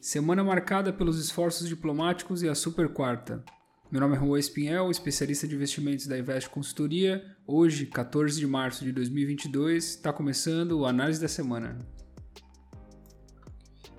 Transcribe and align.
Semana 0.00 0.42
marcada 0.42 0.94
pelos 0.94 1.22
esforços 1.22 1.68
diplomáticos 1.68 2.42
e 2.42 2.48
a 2.48 2.54
super 2.54 2.88
quarta. 2.88 3.44
Meu 3.92 4.00
nome 4.00 4.16
é 4.16 4.18
Juan 4.18 4.38
Espinhel, 4.38 4.90
especialista 4.90 5.46
de 5.46 5.54
investimentos 5.54 6.06
da 6.06 6.18
Invest 6.18 6.48
Consultoria. 6.48 7.22
Hoje, 7.46 7.84
14 7.84 8.40
de 8.40 8.46
março 8.46 8.82
de 8.82 8.92
2022, 8.92 9.84
está 9.84 10.10
começando 10.10 10.72
o 10.72 10.86
Análise 10.86 11.20
da 11.20 11.28
Semana. 11.28 11.76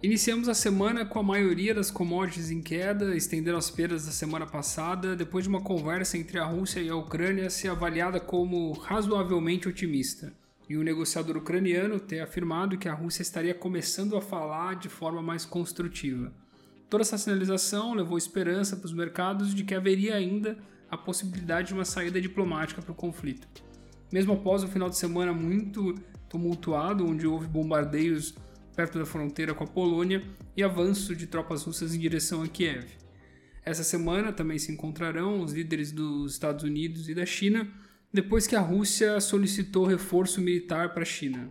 Iniciamos 0.02 0.50
a 0.50 0.56
semana 0.56 1.06
com 1.06 1.20
a 1.20 1.24
maioria 1.24 1.76
das 1.76 1.92
commodities 1.92 2.50
em 2.50 2.64
queda, 2.64 3.16
estendendo 3.16 3.58
as 3.58 3.70
perdas 3.70 4.04
da 4.04 4.12
semana 4.12 4.48
passada, 4.48 5.16
depois 5.16 5.44
de 5.44 5.50
uma 5.50 5.62
conversa 5.62 6.18
entre 6.18 6.40
a 6.40 6.46
Rússia 6.46 6.80
e 6.80 6.90
a 6.90 6.96
Ucrânia 6.96 7.48
ser 7.52 7.68
avaliada 7.68 8.20
como 8.20 8.72
razoavelmente 8.72 9.70
otimista 9.70 10.34
e 10.72 10.78
o 10.78 10.84
negociador 10.84 11.36
ucraniano 11.36 12.00
ter 12.00 12.22
afirmado 12.22 12.78
que 12.78 12.88
a 12.88 12.94
Rússia 12.94 13.22
estaria 13.22 13.54
começando 13.54 14.16
a 14.16 14.22
falar 14.22 14.76
de 14.76 14.88
forma 14.88 15.22
mais 15.22 15.44
construtiva. 15.44 16.34
Toda 16.90 17.02
essa 17.02 17.18
sinalização 17.18 17.94
levou 17.94 18.18
esperança 18.18 18.78
para 18.78 18.86
os 18.86 18.94
mercados 18.94 19.54
de 19.54 19.66
que 19.66 19.76
haveria 19.76 20.16
ainda 20.16 20.58
a 20.90 20.96
possibilidade 20.96 21.68
de 21.68 21.74
uma 21.74 21.84
saída 21.84 22.22
diplomática 22.22 22.82
para 22.82 22.94
o 22.94 22.96
conflito. 22.96 23.50
Mesmo 24.14 24.32
após 24.32 24.64
um 24.64 24.68
final 24.70 24.90
de 24.90 24.98
semana 24.98 25.34
muito 25.34 25.94
tumultuado, 26.30 27.06
onde 27.06 27.28
houve 27.28 27.48
bombardeios 27.48 28.34
perto 28.74 28.98
da 28.98 29.06
fronteira 29.06 29.54
com 29.54 29.66
a 29.66 29.68
Polônia 29.68 30.24
e 30.56 30.64
avanço 30.64 31.14
de 31.14 31.28
tropas 31.28 31.66
russas 31.66 31.94
em 31.94 32.00
direção 32.00 32.44
a 32.44 32.48
Kiev. 32.48 32.88
Essa 33.66 33.84
semana 33.84 34.32
também 34.32 34.58
se 34.58 34.72
encontrarão 34.72 35.42
os 35.42 35.52
líderes 35.52 35.92
dos 35.92 36.32
Estados 36.32 36.64
Unidos 36.64 37.10
e 37.10 37.14
da 37.14 37.26
China 37.26 37.68
depois 38.14 38.46
que 38.46 38.56
a 38.56 38.62
Rússia 38.62 39.20
solicitou 39.22 39.86
reforço 39.86 40.42
militar 40.42 40.94
para 40.94 41.04
a 41.04 41.06
China. 41.06 41.50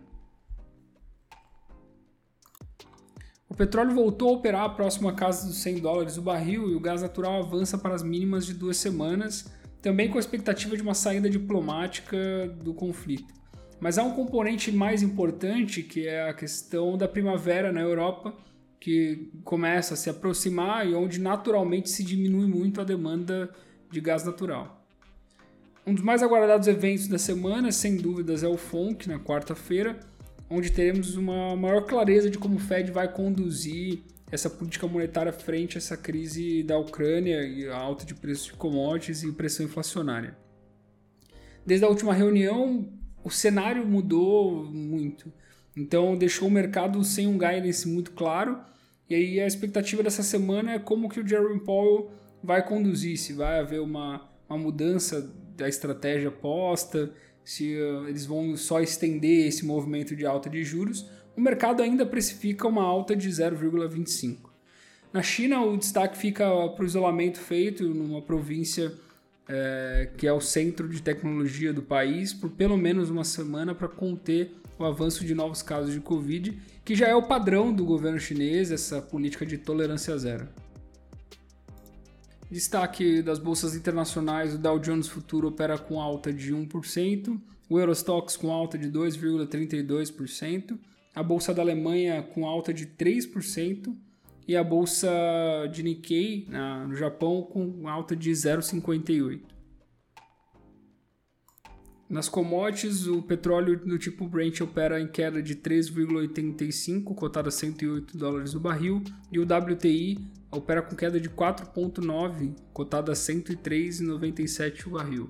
O 3.49 3.55
petróleo 3.55 3.93
voltou 3.93 4.29
a 4.29 4.37
operar 4.37 4.75
próximo 4.75 5.09
à 5.09 5.13
casa 5.13 5.45
dos 5.45 5.57
100 5.57 5.79
dólares 5.79 6.17
o 6.17 6.21
barril 6.21 6.69
e 6.69 6.75
o 6.75 6.79
gás 6.79 7.01
natural 7.01 7.43
avança 7.43 7.77
para 7.77 7.93
as 7.93 8.01
mínimas 8.01 8.45
de 8.45 8.53
duas 8.53 8.77
semanas, 8.77 9.51
também 9.81 10.09
com 10.09 10.17
a 10.17 10.21
expectativa 10.21 10.75
de 10.77 10.81
uma 10.81 10.93
saída 10.93 11.29
diplomática 11.29 12.47
do 12.63 12.73
conflito. 12.73 13.33
Mas 13.79 13.97
há 13.97 14.03
um 14.03 14.13
componente 14.13 14.71
mais 14.71 15.01
importante 15.01 15.81
que 15.81 16.07
é 16.07 16.29
a 16.29 16.33
questão 16.33 16.97
da 16.97 17.07
primavera 17.07 17.71
na 17.71 17.81
Europa, 17.81 18.33
que 18.79 19.31
começa 19.43 19.95
a 19.95 19.97
se 19.97 20.09
aproximar 20.09 20.87
e 20.87 20.95
onde 20.95 21.19
naturalmente 21.19 21.89
se 21.89 22.03
diminui 22.03 22.47
muito 22.47 22.79
a 22.79 22.83
demanda 22.83 23.49
de 23.91 23.99
gás 23.99 24.23
natural. 24.23 24.80
Um 25.85 25.95
dos 25.95 26.03
mais 26.03 26.21
aguardados 26.21 26.67
eventos 26.67 27.07
da 27.07 27.17
semana, 27.17 27.71
sem 27.71 27.97
dúvidas, 27.97 28.43
é 28.43 28.47
o 28.47 28.55
FONC, 28.55 29.07
na 29.07 29.19
quarta-feira, 29.19 29.99
onde 30.47 30.71
teremos 30.71 31.15
uma 31.15 31.55
maior 31.55 31.87
clareza 31.87 32.29
de 32.29 32.37
como 32.37 32.57
o 32.57 32.59
Fed 32.59 32.91
vai 32.91 33.11
conduzir 33.11 34.03
essa 34.31 34.47
política 34.47 34.87
monetária 34.87 35.33
frente 35.33 35.77
a 35.77 35.79
essa 35.79 35.97
crise 35.97 36.61
da 36.61 36.77
Ucrânia 36.77 37.41
e 37.43 37.67
a 37.67 37.75
alta 37.75 38.05
de 38.05 38.13
preços 38.13 38.45
de 38.45 38.53
commodities 38.53 39.23
e 39.23 39.31
pressão 39.31 39.65
inflacionária. 39.65 40.37
Desde 41.65 41.83
a 41.83 41.89
última 41.89 42.13
reunião, 42.13 42.87
o 43.23 43.31
cenário 43.31 43.85
mudou 43.85 44.63
muito. 44.65 45.33
Então 45.75 46.15
deixou 46.15 46.47
o 46.47 46.51
mercado 46.51 47.03
sem 47.03 47.25
um 47.25 47.39
guidance 47.39 47.87
muito 47.87 48.11
claro. 48.11 48.59
E 49.09 49.15
aí 49.15 49.39
a 49.39 49.47
expectativa 49.47 50.03
dessa 50.03 50.21
semana 50.21 50.73
é 50.73 50.79
como 50.79 51.09
que 51.09 51.19
o 51.19 51.27
Jerome 51.27 51.59
Powell 51.59 52.11
vai 52.43 52.65
conduzir, 52.65 53.17
se 53.17 53.33
vai 53.33 53.59
haver 53.59 53.81
uma, 53.81 54.29
uma 54.47 54.57
mudança 54.57 55.40
da 55.61 55.69
estratégia 55.69 56.31
posta, 56.31 57.11
se 57.43 57.75
uh, 57.75 58.07
eles 58.07 58.25
vão 58.25 58.57
só 58.57 58.81
estender 58.81 59.47
esse 59.47 59.63
movimento 59.63 60.15
de 60.15 60.25
alta 60.25 60.49
de 60.49 60.63
juros, 60.63 61.07
o 61.37 61.41
mercado 61.41 61.83
ainda 61.83 62.05
precifica 62.05 62.67
uma 62.67 62.83
alta 62.83 63.15
de 63.15 63.29
0,25. 63.29 64.49
Na 65.13 65.21
China, 65.21 65.61
o 65.61 65.77
destaque 65.77 66.17
fica 66.17 66.45
para 66.69 66.83
o 66.83 66.85
isolamento 66.85 67.39
feito 67.39 67.83
numa 67.83 68.21
província 68.21 68.91
é, 69.47 70.09
que 70.17 70.25
é 70.25 70.33
o 70.33 70.39
centro 70.39 70.87
de 70.87 71.01
tecnologia 71.01 71.73
do 71.73 71.81
país 71.81 72.33
por 72.33 72.49
pelo 72.51 72.77
menos 72.77 73.09
uma 73.09 73.23
semana 73.23 73.75
para 73.75 73.87
conter 73.87 74.55
o 74.79 74.85
avanço 74.85 75.25
de 75.25 75.35
novos 75.35 75.61
casos 75.61 75.93
de 75.93 75.99
Covid, 75.99 76.57
que 76.83 76.95
já 76.95 77.07
é 77.07 77.15
o 77.15 77.23
padrão 77.23 77.71
do 77.71 77.85
governo 77.85 78.19
chinês, 78.19 78.71
essa 78.71 79.01
política 79.01 79.45
de 79.45 79.57
tolerância 79.57 80.17
zero. 80.17 80.47
Destaque 82.51 83.21
das 83.21 83.39
bolsas 83.39 83.75
internacionais, 83.75 84.53
o 84.53 84.57
Dow 84.57 84.77
Jones 84.77 85.07
Futuro 85.07 85.47
opera 85.47 85.77
com 85.77 86.01
alta 86.01 86.33
de 86.33 86.53
1%, 86.53 87.39
o 87.69 87.79
Eurostox 87.79 88.35
com 88.35 88.51
alta 88.51 88.77
de 88.77 88.91
2,32%, 88.91 90.77
a 91.15 91.23
bolsa 91.23 91.53
da 91.53 91.61
Alemanha 91.61 92.21
com 92.21 92.45
alta 92.45 92.73
de 92.73 92.87
3% 92.87 93.95
e 94.45 94.57
a 94.57 94.63
bolsa 94.65 95.09
de 95.71 95.81
Nikkei 95.81 96.49
no 96.89 96.93
Japão 96.93 97.41
com 97.41 97.87
alta 97.87 98.17
de 98.17 98.29
0,58%. 98.31 99.43
Nas 102.09 102.27
commodities, 102.27 103.07
o 103.07 103.21
petróleo 103.21 103.79
do 103.79 103.97
tipo 103.97 104.27
Brent 104.27 104.59
opera 104.59 104.99
em 104.99 105.07
queda 105.07 105.41
de 105.41 105.55
3,85, 105.55 107.15
cotado 107.15 107.47
a 107.47 107.51
108 107.51 108.17
dólares 108.17 108.53
o 108.53 108.59
barril, 108.59 109.01
e 109.31 109.39
o 109.39 109.43
WTI 109.43 110.40
opera 110.51 110.81
com 110.81 110.95
queda 110.95 111.19
de 111.19 111.29
4,9, 111.29 112.53
cotado 112.73 113.11
a 113.11 113.15
103,97 113.15 114.87
o 114.87 114.91
barril. 114.91 115.29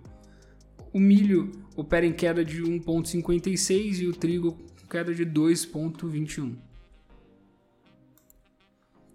O 0.92 1.00
milho 1.00 1.52
opera 1.76 2.06
em 2.06 2.12
queda 2.12 2.44
de 2.44 2.62
1,56 2.62 4.00
e 4.00 4.08
o 4.08 4.14
trigo 4.14 4.54
com 4.54 4.88
queda 4.88 5.14
de 5.14 5.26
2,21. 5.26 6.58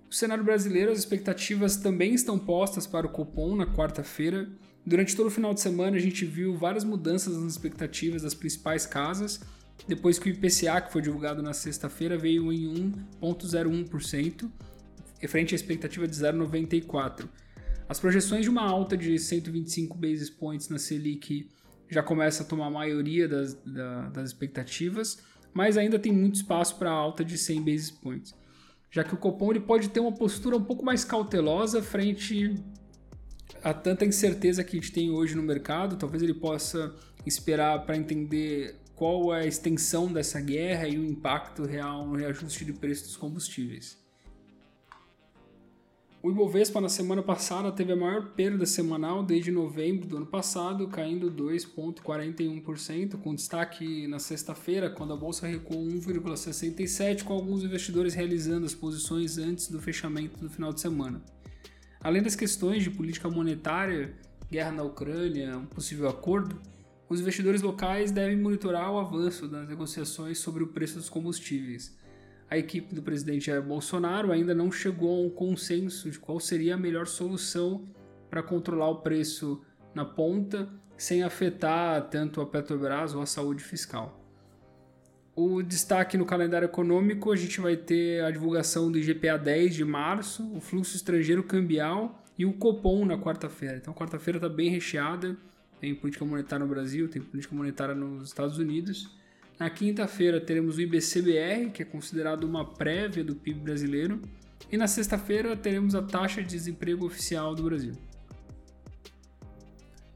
No 0.06 0.12
cenário 0.12 0.44
brasileiro, 0.44 0.93
as 0.93 0.99
expectativas 0.99 1.77
também 1.77 2.15
estão 2.15 2.38
postas 2.38 2.87
para 2.87 3.06
o 3.06 3.11
Copom 3.11 3.56
na 3.56 3.67
quarta-feira. 3.67 4.49
Durante 4.87 5.17
todo 5.17 5.27
o 5.27 5.31
final 5.31 5.53
de 5.53 5.61
semana, 5.61 5.97
a 5.97 6.00
gente 6.00 6.25
viu 6.25 6.56
várias 6.56 6.84
mudanças 6.84 7.37
nas 7.37 7.53
expectativas 7.53 8.23
das 8.23 8.33
principais 8.33 8.87
casas, 8.87 9.41
depois 9.87 10.19
que 10.19 10.31
o 10.31 10.33
IPCA, 10.33 10.81
que 10.81 10.93
foi 10.93 11.03
divulgado 11.03 11.43
na 11.43 11.53
sexta-feira, 11.53 12.17
veio 12.17 12.53
em 12.53 12.93
1,01%, 13.21 14.50
frente 15.28 15.54
à 15.54 15.56
expectativa 15.56 16.06
de 16.06 16.15
0,94%. 16.15 17.28
As 17.88 18.00
projeções 18.00 18.43
de 18.43 18.50
uma 18.50 18.62
alta 18.62 18.97
de 18.97 19.19
125 19.19 19.97
basis 19.97 20.28
points 20.28 20.69
na 20.69 20.78
Selic 20.78 21.49
já 21.88 22.03
começa 22.03 22.43
a 22.43 22.47
tomar 22.47 22.66
a 22.66 22.71
maioria 22.71 23.28
das, 23.28 23.55
das 24.12 24.28
expectativas, 24.28 25.19
mas 25.55 25.76
ainda 25.76 25.99
tem 25.99 26.12
muito 26.12 26.34
espaço 26.34 26.76
para 26.76 26.91
alta 26.91 27.25
de 27.25 27.38
100 27.38 27.62
basis 27.62 27.91
points 27.91 28.34
já 28.97 29.05
que 29.05 29.12
o 29.12 29.19
Copom 29.19 29.50
ele 29.50 29.60
pode 29.60 29.91
ter 29.91 30.00
uma 30.00 30.12
postura 30.12 30.56
um 30.56 30.65
pouco 30.65 30.82
mais 30.82 31.05
cautelosa 31.05 31.82
frente 31.82 32.55
a 33.62 33.75
tanta 33.75 34.06
incerteza 34.06 34.65
que 34.65 34.76
a 34.76 34.81
gente 34.81 34.91
tem 34.91 35.10
hoje 35.10 35.34
no 35.34 35.43
mercado. 35.43 35.97
Talvez 35.97 36.22
ele 36.22 36.32
possa 36.32 36.94
esperar 37.26 37.84
para 37.84 37.97
entender 37.97 38.76
qual 38.94 39.34
é 39.34 39.43
a 39.43 39.47
extensão 39.47 40.10
dessa 40.10 40.41
guerra 40.41 40.88
e 40.88 40.99
o 40.99 41.05
impacto 41.05 41.65
real 41.65 42.06
no 42.06 42.15
reajuste 42.15 42.65
de 42.65 42.72
preço 42.72 43.05
dos 43.05 43.16
combustíveis. 43.19 43.99
O 46.26 46.31
Ibovespa 46.32 46.81
na 46.81 46.88
semana 46.88 47.22
passada 47.22 47.70
teve 47.70 47.92
a 47.92 47.97
maior 47.97 48.31
perda 48.31 48.66
semanal 48.66 49.22
desde 49.22 49.53
novembro 49.53 50.09
do 50.09 50.16
ano 50.16 50.26
passado, 50.26 50.88
caindo 50.88 51.31
2,41%, 51.31 53.16
com 53.22 53.32
destaque 53.32 54.09
na 54.09 54.19
sexta-feira, 54.19 54.91
quando 54.91 55.12
a 55.12 55.16
bolsa 55.16 55.47
recuou 55.47 55.84
1,67%, 55.84 57.22
com 57.22 57.32
alguns 57.32 57.62
investidores 57.62 58.12
realizando 58.12 58.66
as 58.66 58.75
posições 58.75 59.38
antes 59.38 59.69
do 59.69 59.81
fechamento 59.81 60.41
do 60.41 60.50
final 60.50 60.72
de 60.72 60.81
semana. 60.81 61.22
Além 62.00 62.25
das 62.25 62.34
questões 62.34 62.82
de 62.82 62.91
política 62.91 63.31
monetária, 63.31 64.12
guerra 64.50 64.72
na 64.72 64.82
Ucrânia, 64.82 65.56
um 65.56 65.66
possível 65.66 66.08
acordo, 66.08 66.60
os 67.08 67.20
investidores 67.20 67.62
locais 67.62 68.10
devem 68.10 68.37
monitorar 68.37 68.91
o 68.91 68.98
avanço 68.98 69.47
das 69.47 69.69
negociações 69.69 70.38
sobre 70.38 70.64
o 70.64 70.66
preço 70.66 70.97
dos 70.97 71.08
combustíveis 71.08 71.97
a 72.49 72.56
equipe 72.56 72.94
do 72.94 73.03
presidente 73.03 73.47
Jair 73.47 73.62
Bolsonaro 73.62 74.31
ainda 74.31 74.55
não 74.55 74.70
chegou 74.70 75.17
a 75.17 75.26
um 75.26 75.31
consenso 75.31 76.11
de 76.11 76.19
qual 76.19 76.38
seria 76.38 76.75
a 76.75 76.79
melhor 76.79 77.06
solução 77.06 77.85
para 78.31 78.43
controlar 78.43 78.88
o 78.91 79.00
preço 79.00 79.62
na 79.94 80.05
ponta 80.05 80.69
sem 80.97 81.23
afetar 81.23 82.09
tanto 82.09 82.41
a 82.41 82.47
Petrobras 82.47 83.15
ou 83.15 83.23
a 83.23 83.26
saúde 83.26 83.62
fiscal. 83.62 84.23
O 85.35 85.62
destaque 85.62 86.17
no 86.17 86.25
calendário 86.25 86.65
econômico, 86.65 87.31
a 87.31 87.37
gente 87.37 87.61
vai 87.61 87.76
ter 87.76 88.25
a 88.25 88.31
divulgação 88.31 88.91
do 88.91 88.97
IGPA 88.97 89.37
10 89.37 89.75
de 89.75 89.85
março, 89.85 90.50
o 90.55 90.61
fluxo 90.61 90.97
estrangeiro 90.97 91.43
cambial 91.43 92.25
e 92.38 92.47
o 92.47 92.55
Copom 92.55 93.05
na 93.05 93.19
quarta-feira. 93.19 93.76
Então, 93.76 93.93
quarta-feira 93.93 94.38
está 94.38 94.49
bem 94.49 94.70
recheada. 94.70 95.37
Tem 95.79 95.94
política 95.94 96.25
monetária 96.25 96.65
no 96.65 96.70
Brasil, 96.70 97.06
tem 97.09 97.20
política 97.20 97.55
monetária 97.55 97.94
nos 97.94 98.29
Estados 98.29 98.56
Unidos. 98.56 99.15
Na 99.58 99.70
quinta-feira 99.70 100.41
teremos 100.41 100.76
o 100.76 100.81
IBCBR, 100.81 101.70
que 101.70 101.82
é 101.82 101.85
considerado 101.85 102.44
uma 102.44 102.64
prévia 102.64 103.25
do 103.25 103.35
PIB 103.35 103.61
brasileiro, 103.61 104.20
e 104.70 104.76
na 104.76 104.87
sexta-feira 104.87 105.56
teremos 105.56 105.94
a 105.94 106.03
taxa 106.03 106.43
de 106.43 106.49
desemprego 106.49 107.06
oficial 107.06 107.55
do 107.55 107.62
Brasil. 107.62 107.94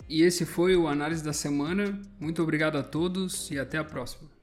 E 0.09 0.23
esse 0.23 0.45
foi 0.45 0.77
o 0.77 0.89
análise 0.89 1.23
da 1.23 1.33
semana. 1.33 2.01
Muito 2.19 2.43
obrigado 2.43 2.77
a 2.77 2.83
todos 2.83 3.51
e 3.51 3.59
até 3.59 3.79
a 3.79 3.85
próxima. 3.85 4.40